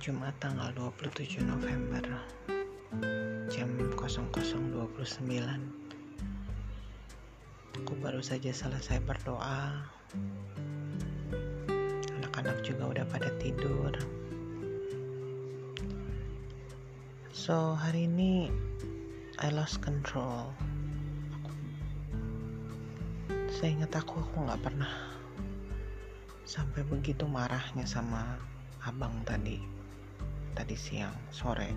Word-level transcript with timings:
Jumat 0.00 0.32
tanggal 0.40 0.72
27 0.72 1.44
November 1.44 2.00
jam 3.52 3.68
00.29 3.76 4.72
Aku 7.76 7.92
baru 8.00 8.24
saja 8.24 8.48
selesai 8.48 8.96
berdoa. 9.04 9.84
Anak-anak 12.16 12.64
juga 12.64 12.96
udah 12.96 13.04
pada 13.12 13.28
tidur. 13.44 13.92
So 17.36 17.76
hari 17.76 18.08
ini 18.08 18.48
I 19.36 19.52
lost 19.52 19.84
control. 19.84 20.48
Saya 23.52 23.76
ingat 23.76 24.00
aku 24.00 24.16
aku 24.16 24.48
nggak 24.48 24.64
pernah 24.64 25.12
sampai 26.48 26.88
begitu 26.88 27.28
marahnya 27.28 27.84
sama 27.84 28.40
abang 28.80 29.12
tadi 29.28 29.79
tadi 30.54 30.74
siang 30.74 31.14
sore. 31.30 31.70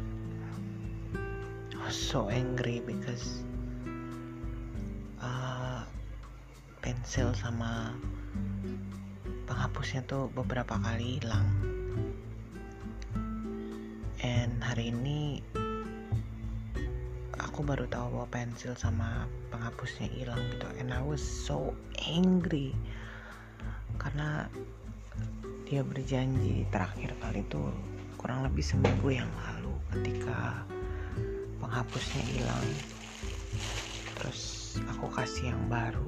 I 1.73 1.77
was 1.82 1.98
so 1.98 2.32
angry 2.32 2.80
because 2.80 3.44
uh, 5.20 5.84
pensil 6.80 7.36
sama 7.36 7.91
penghapusnya 9.46 10.04
tuh 10.08 10.32
beberapa 10.32 10.80
kali 10.80 11.20
hilang. 11.20 11.48
And 14.24 14.63
hari 14.63 14.96
ini 14.96 15.43
aku 17.35 17.62
baru 17.68 17.85
tahu 17.91 18.18
bahwa 18.18 18.27
pensil 18.32 18.74
sama 18.80 19.27
penghapusnya 19.52 20.08
hilang 20.10 20.40
gitu. 20.55 20.68
And 20.80 20.96
I 20.96 21.04
was 21.04 21.21
so 21.21 21.76
angry 22.08 22.71
karena 23.99 24.48
dia 25.68 25.84
berjanji 25.84 26.65
terakhir 26.70 27.13
kali 27.21 27.43
itu 27.43 27.62
kurang 28.24 28.48
lebih 28.48 28.63
seminggu 28.63 29.12
yang 29.12 29.27
lalu 29.35 29.76
ketika 29.91 30.63
penghapusnya 31.60 32.24
hilang. 32.32 32.68
Terus 34.15 34.41
aku 34.88 35.12
kasih 35.12 35.52
yang 35.52 35.60
baru. 35.68 36.07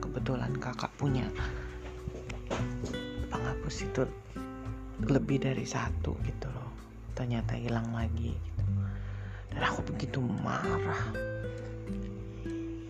Kebetulan 0.00 0.56
kakak 0.56 0.88
punya. 0.96 1.28
Penghapus 3.28 3.76
itu 3.84 4.08
lebih 5.04 5.44
dari 5.44 5.68
satu 5.68 6.16
gitu 6.24 6.48
loh. 6.48 6.72
Ternyata 7.12 7.60
hilang 7.60 7.92
lagi 7.92 8.32
gitu. 8.32 8.64
Dan 9.52 9.60
aku 9.68 9.84
begitu 9.84 10.24
marah. 10.24 11.12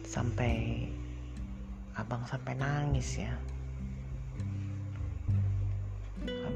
Sampai 0.06 0.86
abang 1.98 2.22
sampai 2.22 2.54
nangis 2.54 3.18
ya 3.18 3.34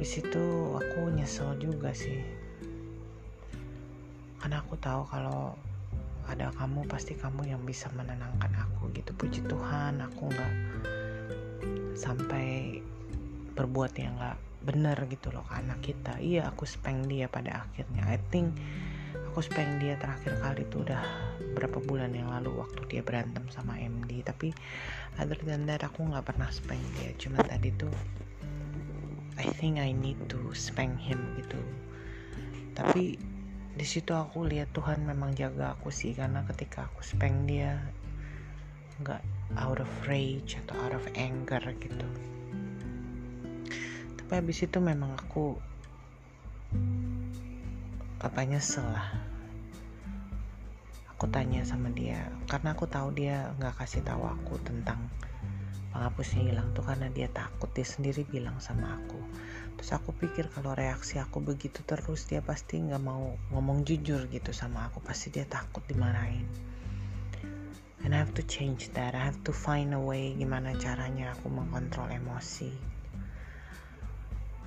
habis 0.02 0.18
itu 0.18 0.74
aku 0.74 1.14
nyesel 1.14 1.54
juga 1.62 1.94
sih. 1.94 2.26
Karena 4.42 4.58
aku 4.58 4.74
tahu 4.74 5.06
kalau 5.06 5.54
ada 6.26 6.50
kamu 6.58 6.90
pasti 6.90 7.14
kamu 7.14 7.54
yang 7.54 7.62
bisa 7.62 7.86
menenangkan 7.94 8.50
aku 8.66 8.90
gitu. 8.98 9.14
Puji 9.14 9.46
Tuhan 9.46 10.02
aku 10.02 10.26
nggak 10.26 10.54
sampai 11.94 12.82
berbuat 13.54 13.94
yang 13.94 14.18
nggak 14.18 14.42
benar 14.66 14.98
gitu 15.06 15.30
loh 15.30 15.46
ke 15.46 15.54
anak 15.54 15.78
kita. 15.86 16.18
Iya 16.18 16.50
aku 16.50 16.66
speng 16.66 17.06
dia 17.06 17.30
pada 17.30 17.62
akhirnya. 17.62 18.02
I 18.10 18.18
think 18.34 18.58
aku 19.30 19.38
speng 19.38 19.78
dia 19.78 19.94
terakhir 20.02 20.34
kali 20.42 20.66
itu 20.66 20.82
udah 20.82 20.98
berapa 21.54 21.78
bulan 21.78 22.10
yang 22.10 22.26
lalu 22.26 22.58
waktu 22.58 22.90
dia 22.90 23.06
berantem 23.06 23.46
sama 23.54 23.78
MD 23.78 24.26
tapi 24.26 24.50
other 25.22 25.38
than 25.46 25.62
that 25.70 25.86
aku 25.86 26.02
nggak 26.10 26.26
pernah 26.26 26.50
speng 26.50 26.82
dia. 26.98 27.14
Cuma 27.14 27.38
tadi 27.46 27.70
tuh 27.78 27.94
I 29.42 29.50
think 29.50 29.82
I 29.82 29.90
need 29.90 30.22
to 30.30 30.54
spank 30.54 31.02
him 31.02 31.18
gitu. 31.34 31.58
Tapi 32.78 33.18
di 33.74 33.86
situ 33.88 34.14
aku 34.14 34.46
lihat 34.46 34.70
Tuhan 34.70 35.02
memang 35.02 35.34
jaga 35.34 35.74
aku 35.74 35.90
sih 35.90 36.14
karena 36.14 36.46
ketika 36.46 36.86
aku 36.86 37.02
spank 37.02 37.50
dia 37.50 37.82
nggak 39.02 39.18
out 39.58 39.82
of 39.82 39.90
rage 40.06 40.54
atau 40.62 40.78
out 40.86 40.94
of 40.94 41.02
anger 41.18 41.58
gitu. 41.82 42.06
Tapi 44.22 44.32
habis 44.38 44.62
itu 44.62 44.78
memang 44.78 45.18
aku 45.18 45.58
apa 48.22 48.46
nyesel 48.46 48.86
lah. 48.86 49.10
Aku 51.18 51.26
tanya 51.26 51.66
sama 51.66 51.90
dia 51.90 52.30
karena 52.46 52.78
aku 52.78 52.86
tahu 52.86 53.10
dia 53.10 53.50
nggak 53.58 53.74
kasih 53.74 54.06
tahu 54.06 54.22
aku 54.22 54.62
tentang 54.62 55.10
penghapusnya 55.92 56.48
hilang 56.48 56.72
tuh 56.72 56.80
karena 56.82 57.12
dia 57.12 57.28
takut 57.28 57.68
dia 57.76 57.84
sendiri 57.84 58.24
bilang 58.24 58.56
sama 58.64 58.96
aku. 58.96 59.20
Terus 59.76 59.90
aku 59.92 60.16
pikir 60.16 60.48
kalau 60.48 60.72
reaksi 60.72 61.20
aku 61.20 61.44
begitu 61.44 61.84
terus 61.84 62.24
dia 62.24 62.40
pasti 62.40 62.80
nggak 62.80 63.02
mau 63.04 63.36
ngomong 63.52 63.84
jujur 63.84 64.24
gitu 64.32 64.50
sama 64.56 64.88
aku. 64.88 65.04
Pasti 65.04 65.28
dia 65.28 65.44
takut 65.44 65.84
dimarahin. 65.84 66.48
And 68.02 68.16
I 68.16 68.18
have 68.18 68.34
to 68.34 68.42
change 68.42 68.90
that. 68.98 69.14
I 69.14 69.22
have 69.22 69.38
to 69.46 69.52
find 69.54 69.94
a 69.94 70.00
way 70.00 70.34
gimana 70.34 70.74
caranya 70.80 71.36
aku 71.36 71.52
mengontrol 71.52 72.08
emosi. 72.08 72.72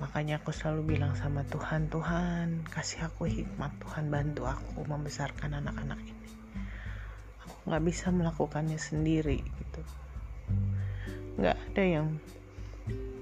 Makanya 0.00 0.40
aku 0.40 0.54
selalu 0.54 0.96
bilang 0.96 1.18
sama 1.18 1.42
Tuhan 1.44 1.90
Tuhan 1.90 2.64
kasih 2.70 3.10
aku 3.10 3.26
hikmat. 3.26 3.74
Tuhan 3.82 4.08
bantu 4.08 4.46
aku 4.46 4.86
membesarkan 4.86 5.58
anak-anak 5.58 6.00
ini. 6.00 6.30
Aku 7.44 7.54
nggak 7.66 7.84
bisa 7.84 8.14
melakukannya 8.14 8.78
sendiri 8.78 9.42
gitu 9.42 10.05
nggak. 11.36 11.56
Ada 11.72 11.82
yang 11.84 12.08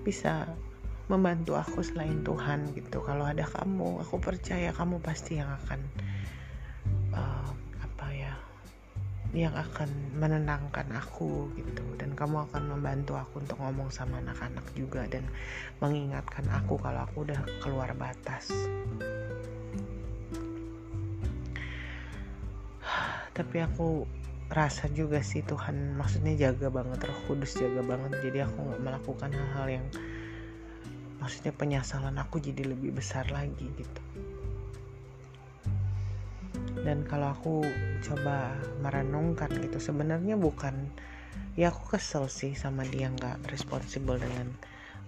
bisa 0.07 0.47
membantu 1.09 1.57
aku 1.57 1.85
selain 1.85 2.25
Tuhan 2.25 2.73
gitu. 2.73 3.05
Kalau 3.05 3.29
ada 3.29 3.45
kamu 3.45 4.01
aku 4.01 4.17
percaya 4.21 4.73
kamu 4.73 5.01
pasti 5.05 5.37
yang 5.37 5.53
akan 5.65 5.81
uh, 7.13 7.51
apa 7.85 8.07
ya 8.15 8.33
yang 9.35 9.53
akan 9.53 9.91
menenangkan 10.17 10.87
aku 10.95 11.53
gitu. 11.59 11.85
Dan 12.01 12.17
kamu 12.17 12.49
akan 12.49 12.63
membantu 12.79 13.19
aku 13.21 13.43
untuk 13.43 13.59
ngomong 13.61 13.91
sama 13.93 14.23
anak-anak 14.23 14.65
juga 14.73 15.05
dan 15.11 15.29
mengingatkan 15.83 16.47
aku 16.49 16.81
kalau 16.81 17.05
aku 17.05 17.27
udah 17.29 17.41
keluar 17.61 17.93
batas. 17.99 18.49
Tapi 23.37 23.57
aku 23.61 24.07
rasa 24.53 24.91
juga 24.93 25.25
sih 25.25 25.41
Tuhan. 25.41 25.97
Maksudnya 25.97 26.51
jaga 26.51 26.69
banget 26.69 27.09
Roh 27.09 27.21
Kudus 27.29 27.57
jaga 27.57 27.81
banget. 27.81 28.21
Jadi 28.21 28.45
aku 28.45 28.59
nggak 28.61 28.83
melakukan 28.83 29.31
hal-hal 29.33 29.67
yang 29.81 29.87
maksudnya 31.23 31.57
penyesalan 31.57 32.17
aku 32.21 32.37
jadi 32.43 32.69
lebih 32.69 32.93
besar 32.93 33.25
lagi 33.33 33.65
gitu. 33.81 34.03
Dan 36.85 37.09
kalau 37.09 37.33
aku 37.33 37.65
coba 38.05 38.53
merenungkan 38.85 39.49
gitu 39.57 39.81
sebenarnya 39.81 40.37
bukan 40.37 40.93
ya 41.57 41.73
aku 41.73 41.97
kesel 41.97 42.29
sih 42.29 42.53
sama 42.53 42.85
dia 42.85 43.09
nggak 43.09 43.49
responsibel 43.49 44.21
dengan 44.21 44.53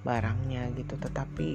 barangnya 0.08 0.72
gitu. 0.72 0.96
Tetapi 0.96 1.48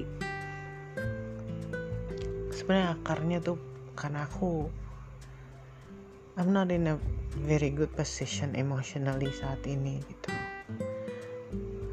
sebenarnya 2.54 2.94
akarnya 2.94 3.38
tuh 3.42 3.58
karena 3.98 4.30
aku 4.30 4.70
I'm 6.38 6.54
not 6.54 6.70
in 6.72 6.88
a 6.88 6.96
very 7.40 7.72
good 7.72 7.88
position 7.96 8.52
emotionally 8.52 9.32
saat 9.32 9.64
ini 9.64 10.04
gitu. 10.04 10.30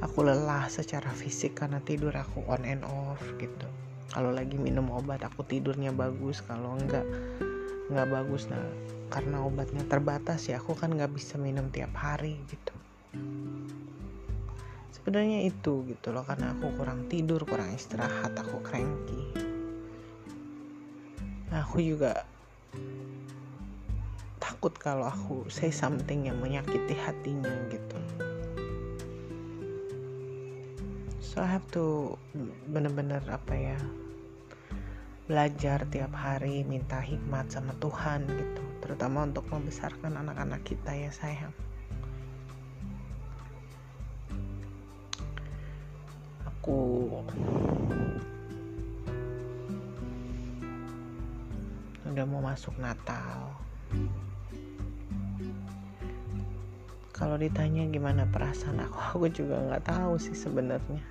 Aku 0.03 0.23
lelah 0.23 0.67
secara 0.67 1.11
fisik 1.15 1.59
karena 1.59 1.79
tidur 1.83 2.11
aku 2.11 2.43
on 2.47 2.63
and 2.67 2.83
off 2.83 3.19
gitu. 3.39 3.67
Kalau 4.11 4.35
lagi 4.35 4.59
minum 4.59 4.91
obat 4.91 5.23
aku 5.23 5.47
tidurnya 5.47 5.95
bagus. 5.95 6.43
Kalau 6.43 6.75
enggak 6.75 7.07
enggak 7.87 8.07
bagus. 8.11 8.51
Nah 8.51 8.63
karena 9.09 9.41
obatnya 9.41 9.83
terbatas 9.87 10.45
ya 10.47 10.59
aku 10.59 10.75
kan 10.75 10.91
nggak 10.91 11.11
bisa 11.15 11.39
minum 11.39 11.71
tiap 11.71 11.95
hari 11.95 12.35
gitu. 12.51 12.75
Sebenarnya 14.91 15.47
itu 15.47 15.87
gitu 15.87 16.11
loh. 16.11 16.27
Karena 16.27 16.51
aku 16.55 16.75
kurang 16.75 17.07
tidur 17.07 17.43
kurang 17.47 17.71
istirahat 17.71 18.35
aku 18.35 18.59
cranky. 18.59 19.23
Nah 21.51 21.63
aku 21.63 21.79
juga 21.83 22.27
takut 24.59 24.75
kalau 24.75 25.07
aku 25.07 25.47
say 25.47 25.71
something 25.71 26.27
yang 26.27 26.35
menyakiti 26.43 26.91
hatinya 26.91 27.47
gitu. 27.71 27.95
So 31.23 31.39
I 31.39 31.47
have 31.47 31.63
to 31.71 32.19
bener-bener 32.67 33.23
apa 33.31 33.55
ya 33.55 33.79
belajar 35.31 35.87
tiap 35.87 36.11
hari 36.11 36.67
minta 36.67 36.99
hikmat 36.99 37.47
sama 37.47 37.71
Tuhan 37.79 38.27
gitu 38.27 38.59
terutama 38.83 39.23
untuk 39.23 39.47
membesarkan 39.47 40.19
anak-anak 40.19 40.59
kita 40.67 40.91
ya 40.91 41.11
sayang. 41.15 41.55
Aku 46.43 47.07
udah 52.11 52.25
mau 52.27 52.43
masuk 52.43 52.75
Natal 52.75 53.55
kalau 57.19 57.35
ditanya 57.35 57.83
gimana 57.91 58.23
perasaan 58.31 58.79
aku 58.79 58.95
aku 59.11 59.27
juga 59.27 59.59
nggak 59.59 59.91
tahu 59.91 60.15
sih 60.15 60.31
sebenarnya. 60.31 61.03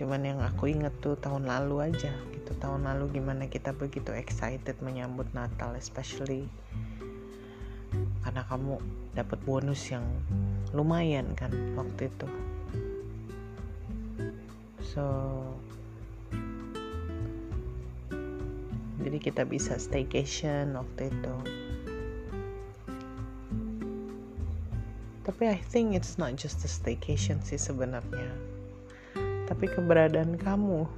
Cuman 0.00 0.24
yang 0.24 0.40
aku 0.40 0.72
inget 0.72 0.96
tuh 1.04 1.12
tahun 1.20 1.44
lalu 1.44 1.92
aja 1.92 2.08
gitu. 2.32 2.56
Tahun 2.56 2.88
lalu 2.88 3.20
gimana 3.20 3.52
kita 3.52 3.76
begitu 3.76 4.16
excited 4.16 4.80
menyambut 4.80 5.28
Natal 5.36 5.76
especially 5.76 6.48
karena 8.24 8.48
kamu 8.48 8.80
dapat 9.12 9.36
bonus 9.44 9.92
yang 9.92 10.08
lumayan 10.72 11.36
kan 11.36 11.52
waktu 11.76 12.08
itu. 12.08 12.28
So 14.80 15.04
jadi 19.04 19.20
kita 19.20 19.44
bisa 19.44 19.76
staycation 19.76 20.80
waktu 20.80 21.12
itu. 21.12 21.36
Tapi 25.20 25.52
I 25.52 25.60
think 25.60 25.92
it's 25.92 26.16
not 26.16 26.32
just 26.40 26.64
a 26.64 26.70
staycation 26.70 27.44
sih 27.44 27.60
sebenarnya. 27.60 28.32
Tapi 29.44 29.68
keberadaan 29.68 30.40
kamu. 30.40 30.88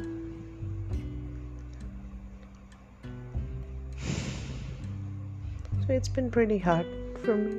So 5.82 5.88
it's 5.90 6.06
been 6.06 6.30
pretty 6.30 6.62
hard 6.62 6.86
for 7.26 7.34
me. 7.34 7.58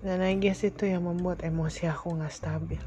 Dan 0.00 0.24
I 0.24 0.32
guess 0.40 0.64
itu 0.64 0.88
yang 0.88 1.04
membuat 1.04 1.44
emosi 1.44 1.84
aku 1.84 2.16
nggak 2.16 2.32
stabil. 2.32 2.80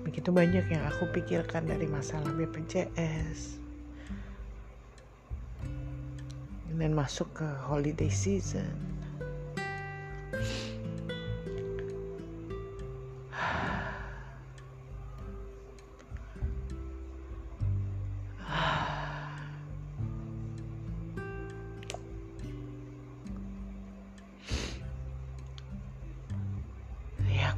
Begitu 0.00 0.32
banyak 0.32 0.64
yang 0.72 0.82
aku 0.88 1.04
pikirkan 1.12 1.68
dari 1.68 1.84
masalah 1.84 2.32
BPJS 2.32 3.67
dan 6.78 6.94
masuk 6.94 7.26
ke 7.34 7.48
holiday 7.66 8.08
season. 8.08 8.88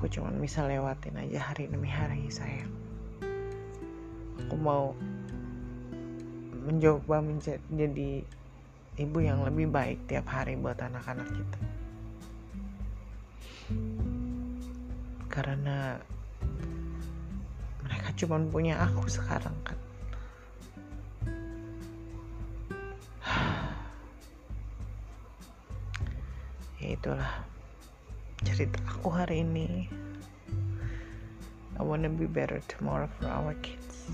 Aku 0.01 0.09
cuma 0.09 0.33
bisa 0.33 0.65
lewatin 0.65 1.13
aja 1.13 1.53
hari 1.53 1.69
demi 1.69 1.85
hari 1.85 2.25
sayang. 2.33 2.73
Aku 4.41 4.57
mau 4.57 4.97
mencoba 6.65 7.21
menjadi 7.21 8.25
ibu 8.99 9.19
yang 9.23 9.47
lebih 9.47 9.71
baik 9.71 9.99
tiap 10.11 10.27
hari 10.27 10.59
buat 10.59 10.81
anak-anak 10.81 11.29
kita. 11.31 11.61
Karena 15.31 15.95
mereka 17.87 18.09
cuma 18.19 18.43
punya 18.51 18.83
aku 18.83 19.07
sekarang 19.07 19.55
kan. 19.63 19.79
Ya 26.81 26.97
itulah 26.97 27.45
cerita 28.41 28.81
aku 28.89 29.13
hari 29.13 29.45
ini. 29.45 29.85
I 31.77 31.85
wanna 31.85 32.09
be 32.09 32.25
better 32.25 32.61
tomorrow 32.73 33.09
for 33.21 33.29
our 33.29 33.53
kids. 33.61 34.09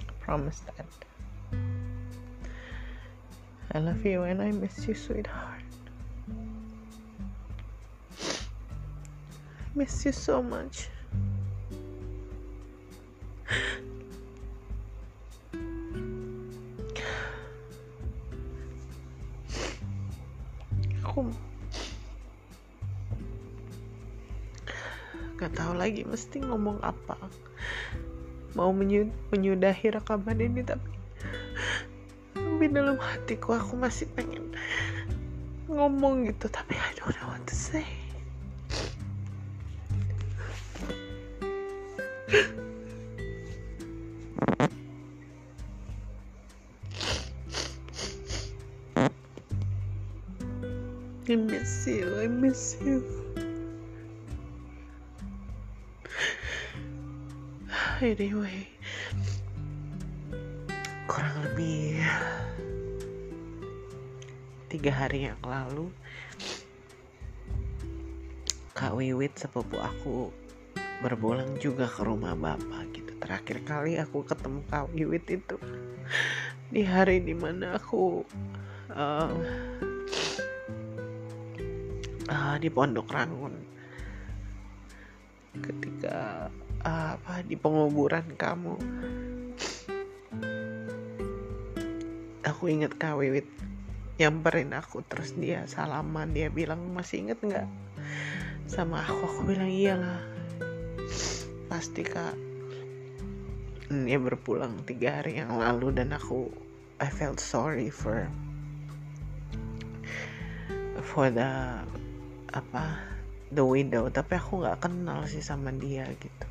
I 0.00 0.12
promise 0.22 0.62
that 0.70 0.86
I 3.70 3.78
love 3.78 4.02
you 4.02 4.26
and 4.26 4.42
I 4.42 4.50
miss 4.50 4.82
you 4.88 4.98
sweetheart. 4.98 5.62
I 8.66 9.70
miss 9.78 10.04
you 10.04 10.10
so 10.10 10.42
much. 10.42 10.90
Aku 21.06 21.30
gak 25.38 25.54
tahu 25.54 25.78
lagi 25.78 26.02
mesti 26.02 26.42
ngomong 26.42 26.82
apa. 26.82 27.14
Mau 28.58 28.74
menyudahi 28.74 29.94
rekaman 29.94 30.42
ini 30.42 30.66
tapi 30.66 30.99
dalam 32.70 32.96
hatiku 33.02 33.58
aku 33.58 33.74
masih 33.74 34.06
pengen 34.14 34.54
ngomong 35.66 36.26
gitu 36.26 36.46
tapi 36.50 36.74
I 36.78 36.90
don't 36.98 37.14
know 37.18 37.30
what 37.30 37.42
to 37.46 37.54
say 37.54 37.86
I 51.30 51.36
miss 51.36 51.86
you, 51.86 52.18
I 52.18 52.26
miss 52.26 52.74
you. 52.82 53.06
Anyway, 58.02 58.66
kurang 61.06 61.38
lebih 61.46 62.02
tiga 64.70 64.94
hari 64.94 65.26
yang 65.26 65.42
lalu, 65.42 65.90
Kak 68.70 68.94
Wiwit 68.94 69.34
sepupu 69.34 69.82
aku 69.82 70.30
berpulang 71.02 71.58
juga 71.58 71.90
ke 71.90 72.06
rumah 72.06 72.38
bapak 72.38 72.94
gitu. 72.94 73.12
Terakhir 73.18 73.66
kali 73.66 73.98
aku 73.98 74.22
ketemu 74.22 74.62
Kak 74.70 74.86
Wiwit 74.94 75.26
itu 75.26 75.58
di 76.70 76.86
hari 76.86 77.18
di 77.18 77.34
mana 77.34 77.74
aku 77.74 78.22
uh, 78.94 79.34
uh, 82.30 82.56
di 82.62 82.68
Pondok 82.70 83.10
Rangun 83.10 83.54
ketika 85.50 86.46
uh, 86.86 87.18
apa 87.18 87.42
di 87.42 87.58
penguburan 87.58 88.38
kamu 88.38 88.78
aku 92.46 92.70
inget 92.70 92.94
Kak 92.94 93.18
Wiwit 93.18 93.50
nyamperin 94.20 94.76
aku 94.76 95.00
terus 95.08 95.32
dia 95.32 95.64
salaman 95.64 96.36
dia 96.36 96.52
bilang 96.52 96.92
masih 96.92 97.24
inget 97.24 97.40
nggak? 97.40 97.64
Sama 98.68 99.00
aku 99.00 99.24
aku 99.24 99.40
bilang 99.48 99.72
iyalah 99.72 100.20
pasti 101.72 102.04
kak. 102.04 102.36
Dia 103.88 104.20
berpulang 104.20 104.84
tiga 104.84 105.24
hari 105.24 105.40
yang 105.40 105.56
lalu 105.56 105.96
dan 105.96 106.12
aku 106.12 106.52
I 107.00 107.08
felt 107.08 107.40
sorry 107.40 107.88
for 107.88 108.28
for 111.00 111.32
the 111.32 111.80
apa 112.52 113.00
the 113.48 113.64
widow. 113.64 114.12
Tapi 114.12 114.36
aku 114.36 114.60
nggak 114.60 114.84
kenal 114.84 115.24
sih 115.24 115.40
sama 115.40 115.72
dia 115.72 116.04
gitu. 116.20 116.46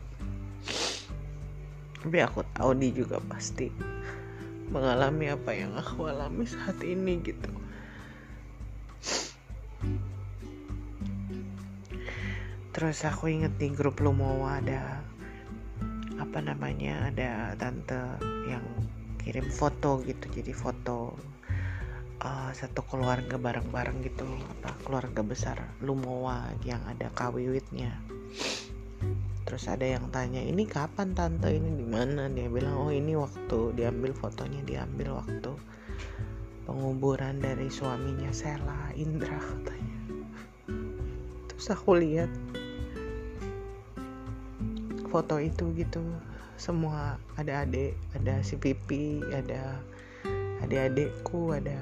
Tapi 2.01 2.17
aku 2.17 2.41
tahu 2.57 2.73
dia 2.81 2.91
juga 2.97 3.21
pasti 3.29 3.69
mengalami 4.69 5.33
apa 5.33 5.51
yang 5.53 5.73
aku 5.73 6.09
alami 6.09 6.45
saat 6.45 6.77
ini 6.85 7.19
gitu. 7.25 7.49
Terus 12.69 13.03
aku 13.03 13.27
inget 13.27 13.57
di 13.59 13.73
grup 13.73 13.99
Lumowa 13.99 14.61
ada 14.61 15.03
apa 16.21 16.39
namanya 16.39 17.09
ada 17.11 17.57
tante 17.57 17.97
yang 18.47 18.63
kirim 19.19 19.49
foto 19.49 19.99
gitu. 20.05 20.29
Jadi 20.31 20.53
foto 20.53 21.17
uh, 22.23 22.51
satu 22.53 22.85
keluarga 22.87 23.35
bareng-bareng 23.35 24.05
gitu 24.05 24.27
apa 24.59 24.75
keluarga 24.85 25.21
besar 25.25 25.57
Lumowa 25.83 26.55
yang 26.63 26.79
ada 26.87 27.11
kawiwitnya 27.11 27.95
terus 29.49 29.65
ada 29.65 29.81
yang 29.81 30.13
tanya 30.13 30.45
ini 30.45 30.69
kapan 30.69 31.17
tante? 31.17 31.49
Ini 31.49 31.73
di 31.73 31.81
mana? 31.89 32.29
Dia 32.29 32.45
bilang 32.53 32.85
oh 32.85 32.93
ini 32.93 33.17
waktu 33.17 33.73
diambil 33.73 34.13
fotonya 34.13 34.61
diambil 34.61 35.25
waktu 35.25 35.57
penguburan 36.69 37.41
dari 37.41 37.65
suaminya 37.65 38.29
Sela 38.29 38.93
Indra 38.93 39.41
katanya. 39.49 39.97
Terus 41.49 41.65
aku 41.73 41.97
lihat 41.97 42.29
foto 45.09 45.41
itu 45.41 45.73
gitu 45.73 46.05
semua 46.61 47.17
ada 47.33 47.65
adik 47.65 47.97
ada 48.13 48.45
si 48.45 48.53
pipi 48.53 49.25
ada 49.33 49.81
adik-adikku 50.61 51.57
ada 51.57 51.81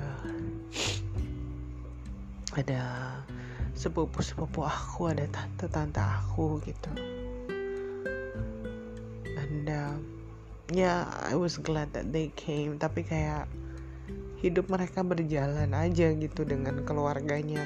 ada 2.55 2.81
sepupu-sepupu 3.75 4.63
aku 4.63 5.11
ada 5.11 5.27
tante-tante 5.27 5.99
aku 5.99 6.63
gitu 6.63 7.16
ya 10.73 11.07
yeah, 11.07 11.31
I 11.31 11.39
was 11.39 11.55
glad 11.59 11.95
that 11.95 12.11
they 12.11 12.31
came. 12.35 12.75
Tapi 12.75 13.07
kayak 13.07 13.47
hidup 14.43 14.67
mereka 14.67 15.01
berjalan 15.01 15.71
aja 15.71 16.11
gitu 16.13 16.43
dengan 16.43 16.83
keluarganya. 16.83 17.63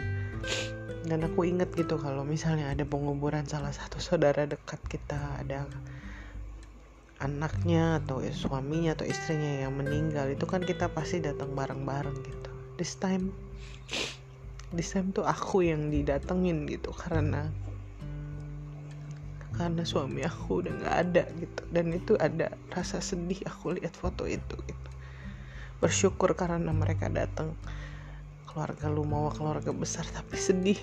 Dan 1.02 1.26
aku 1.26 1.50
inget 1.50 1.74
gitu 1.74 1.98
kalau 1.98 2.22
misalnya 2.22 2.70
ada 2.70 2.86
penguburan 2.86 3.44
salah 3.50 3.74
satu 3.74 3.98
saudara 3.98 4.46
dekat 4.46 4.80
kita 4.86 5.18
ada 5.42 5.66
anaknya 7.22 8.02
atau 8.02 8.22
suaminya 8.34 8.98
atau 8.98 9.06
istrinya 9.06 9.66
yang 9.66 9.78
meninggal 9.78 10.30
itu 10.34 10.46
kan 10.50 10.62
kita 10.66 10.90
pasti 10.90 11.22
datang 11.22 11.54
bareng-bareng 11.54 12.18
gitu. 12.22 12.52
This 12.78 12.98
time 12.98 13.34
this 14.72 14.96
time 14.96 15.12
tuh 15.12 15.28
aku 15.28 15.68
yang 15.68 15.92
didatengin 15.92 16.66
gitu 16.66 16.96
karena 16.96 17.52
karena 19.62 19.86
suami 19.86 20.26
aku 20.26 20.66
udah 20.66 20.74
nggak 20.74 20.98
ada 21.06 21.24
gitu. 21.38 21.62
Dan 21.70 21.94
itu 21.94 22.18
ada 22.18 22.50
rasa 22.74 22.98
sedih 22.98 23.46
aku 23.46 23.78
lihat 23.78 23.94
foto 23.94 24.26
itu 24.26 24.58
gitu. 24.66 24.90
Bersyukur 25.78 26.34
karena 26.34 26.74
mereka 26.74 27.14
datang. 27.14 27.54
Keluarga 28.50 28.90
lu 28.90 29.06
mau 29.06 29.30
keluarga 29.30 29.70
besar 29.70 30.10
tapi 30.10 30.34
sedih. 30.42 30.82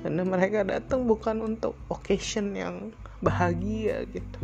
Karena 0.00 0.24
mereka 0.24 0.64
datang 0.64 1.04
bukan 1.04 1.44
untuk 1.44 1.76
occasion 1.92 2.56
yang 2.56 2.88
bahagia 3.20 4.08
gitu. 4.08 4.40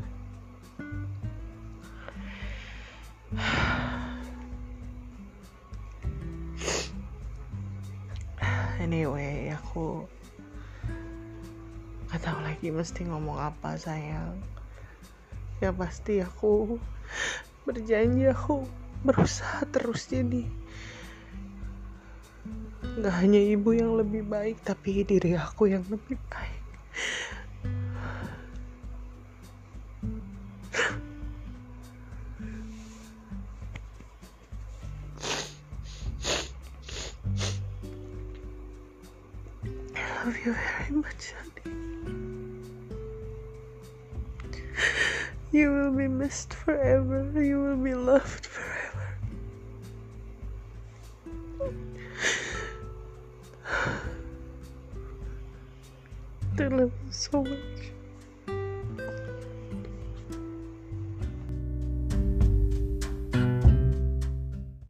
Anyway 8.82 9.54
aku 9.54 10.10
lagi 12.62 12.78
mesti 12.78 13.10
ngomong 13.10 13.42
apa 13.42 13.74
sayang 13.74 14.38
ya 15.58 15.74
pasti 15.74 16.22
aku 16.22 16.78
berjanji 17.66 18.30
aku 18.30 18.62
berusaha 19.02 19.66
terus 19.66 20.06
jadi 20.06 20.46
Gak 23.02 23.18
hanya 23.18 23.42
ibu 23.42 23.74
yang 23.74 23.98
lebih 23.98 24.22
baik, 24.22 24.62
tapi 24.62 25.02
diri 25.02 25.34
aku 25.34 25.74
yang 25.74 25.82
lebih 25.90 26.14
baik. 26.30 26.62
You 45.52 45.70
will 45.70 45.92
be 45.92 46.08
missed 46.08 46.52
forever. 46.54 47.30
You 47.34 47.62
will 47.62 47.76
be 47.76 47.94
loved 47.94 48.46
forever. 48.46 49.18
Love 56.58 56.72
you 56.72 56.90
so 57.10 57.44
much. 57.44 57.81